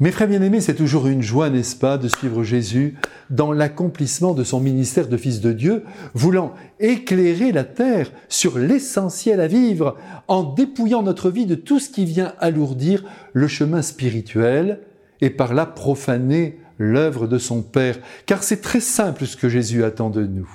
[0.00, 2.94] Mes frères bien-aimés, c'est toujours une joie, n'est-ce pas, de suivre Jésus
[3.30, 5.82] dans l'accomplissement de son ministère de Fils de Dieu,
[6.14, 9.96] voulant éclairer la terre sur l'essentiel à vivre,
[10.28, 14.82] en dépouillant notre vie de tout ce qui vient alourdir le chemin spirituel
[15.20, 17.98] et par là profaner l'œuvre de son Père.
[18.24, 20.48] Car c'est très simple ce que Jésus attend de nous.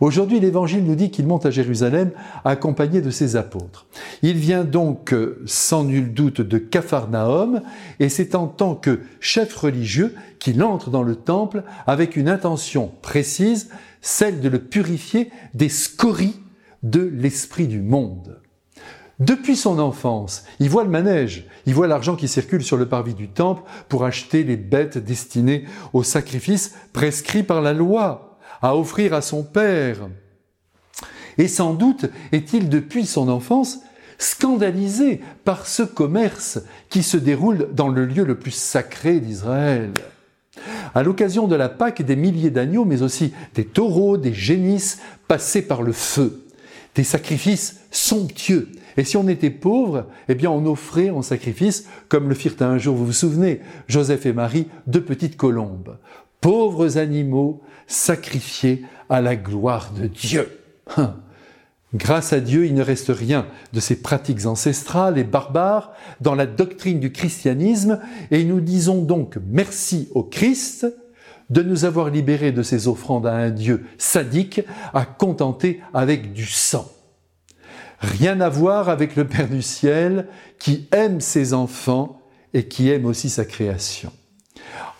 [0.00, 2.12] Aujourd'hui, l'Évangile nous dit qu'il monte à Jérusalem
[2.44, 3.86] accompagné de ses apôtres.
[4.22, 7.62] Il vient donc euh, sans nul doute de Capharnaüm
[7.98, 12.92] et c'est en tant que chef religieux qu'il entre dans le temple avec une intention
[13.02, 16.40] précise, celle de le purifier des scories
[16.84, 18.40] de l'esprit du monde.
[19.18, 23.14] Depuis son enfance, il voit le manège, il voit l'argent qui circule sur le parvis
[23.14, 28.27] du temple pour acheter les bêtes destinées au sacrifice prescrit par la loi
[28.62, 30.08] à offrir à son Père.
[31.38, 33.80] Et sans doute est-il depuis son enfance
[34.18, 36.58] scandalisé par ce commerce
[36.90, 39.92] qui se déroule dans le lieu le plus sacré d'Israël.
[40.94, 45.62] À l'occasion de la Pâque, des milliers d'agneaux, mais aussi des taureaux, des génisses, passés
[45.62, 46.44] par le feu.
[46.96, 48.68] Des sacrifices somptueux.
[48.96, 52.78] Et si on était pauvre, eh bien on offrait en sacrifice, comme le firent un
[52.78, 55.96] jour, vous vous souvenez, Joseph et Marie, deux petites colombes
[56.40, 60.60] pauvres animaux sacrifiés à la gloire de Dieu.
[60.96, 61.16] Hein.
[61.94, 66.44] Grâce à Dieu, il ne reste rien de ces pratiques ancestrales et barbares dans la
[66.44, 67.98] doctrine du christianisme
[68.30, 70.86] et nous disons donc merci au Christ
[71.48, 74.60] de nous avoir libérés de ces offrandes à un Dieu sadique
[74.92, 76.92] à contenter avec du sang.
[78.00, 82.20] Rien à voir avec le Père du ciel qui aime ses enfants
[82.52, 84.12] et qui aime aussi sa création.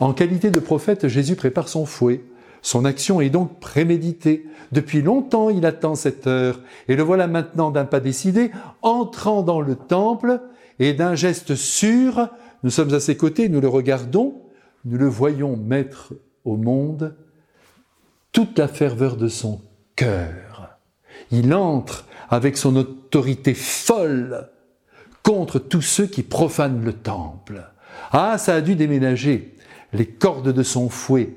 [0.01, 2.23] En qualité de prophète, Jésus prépare son fouet.
[2.63, 4.47] Son action est donc préméditée.
[4.73, 8.51] Depuis longtemps, il attend cette heure, et le voilà maintenant d'un pas décidé,
[8.83, 10.41] entrant dans le temple,
[10.79, 12.29] et d'un geste sûr,
[12.63, 14.43] nous sommes à ses côtés, nous le regardons,
[14.85, 16.15] nous le voyons mettre
[16.45, 17.17] au monde
[18.33, 19.61] toute la ferveur de son
[19.97, 20.79] cœur.
[21.31, 24.49] Il entre avec son autorité folle
[25.23, 27.71] contre tous ceux qui profanent le temple.
[28.13, 29.55] Ah, ça a dû déménager
[29.93, 31.35] les cordes de son fouet.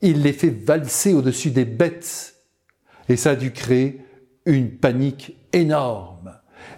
[0.00, 2.34] Il les fait valser au-dessus des bêtes.
[3.08, 4.00] Et ça a dû créer
[4.46, 6.32] une panique énorme.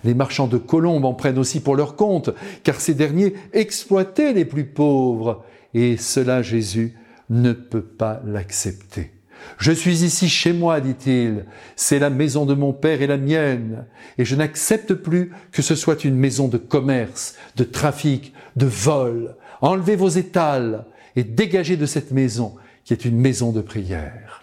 [0.05, 2.31] Les marchands de colombes en prennent aussi pour leur compte,
[2.63, 5.45] car ces derniers exploitaient les plus pauvres.
[5.73, 6.95] Et cela, Jésus
[7.31, 9.13] ne peut pas l'accepter.
[9.59, 11.45] Je suis ici chez moi, dit-il,
[11.77, 13.87] c'est la maison de mon Père et la mienne,
[14.19, 19.37] et je n'accepte plus que ce soit une maison de commerce, de trafic, de vol.
[19.61, 20.85] Enlevez vos étals,
[21.17, 24.43] et dégagé de cette maison qui est une maison de prière.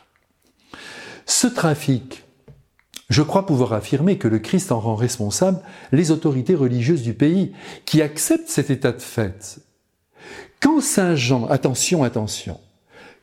[1.25, 2.23] Ce trafic,
[3.09, 5.61] je crois pouvoir affirmer que le Christ en rend responsable
[5.91, 7.53] les autorités religieuses du pays
[7.85, 9.59] qui acceptent cet état de fait.
[10.59, 12.59] Quand Saint Jean, attention, attention,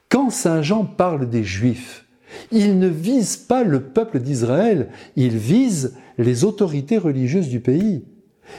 [0.09, 2.07] quand Saint Jean parle des Juifs,
[2.53, 8.05] il ne vise pas le peuple d'Israël, il vise les autorités religieuses du pays.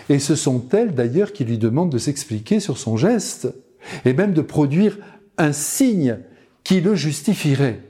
[0.10, 3.48] Et ce sont elles d'ailleurs qui lui demandent de s'expliquer sur son geste
[4.06, 4.98] et même de produire
[5.38, 6.20] un signe
[6.64, 7.82] qui le justifierait.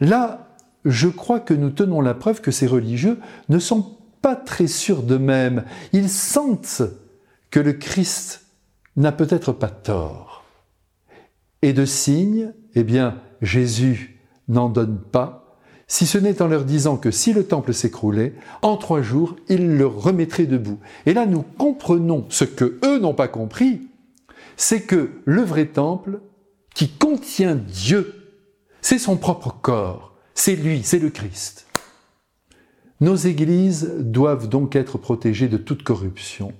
[0.00, 3.18] Là, je crois que nous tenons la preuve que ces religieux
[3.48, 5.64] ne sont pas très sûrs d'eux-mêmes.
[5.92, 6.82] Ils sentent
[7.50, 8.46] que le Christ
[8.96, 10.35] n'a peut-être pas tort.
[11.66, 16.96] Et de signes, eh bien, Jésus n'en donne pas, si ce n'est en leur disant
[16.96, 20.78] que si le temple s'écroulait, en trois jours, il le remettrait debout.
[21.06, 23.88] Et là, nous comprenons ce que eux n'ont pas compris,
[24.56, 26.20] c'est que le vrai temple,
[26.72, 28.14] qui contient Dieu,
[28.80, 31.66] c'est son propre corps, c'est lui, c'est le Christ.
[33.00, 36.52] Nos églises doivent donc être protégées de toute corruption,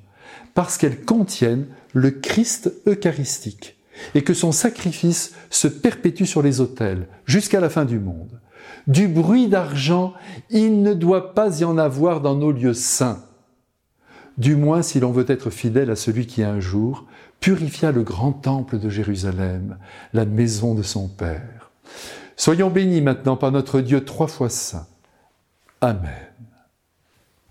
[0.55, 3.77] parce qu'elles contiennent le Christ eucharistique,
[4.15, 8.41] et que son sacrifice se perpétue sur les autels jusqu'à la fin du monde.
[8.87, 10.15] Du bruit d'argent,
[10.51, 13.25] il ne doit pas y en avoir dans nos lieux saints,
[14.39, 17.05] du moins si l'on veut être fidèle à celui qui un jour
[17.41, 19.79] purifia le grand temple de Jérusalem,
[20.13, 21.71] la maison de son Père.
[22.37, 24.87] Soyons bénis maintenant par notre Dieu trois fois saint.
[25.81, 26.11] Amen.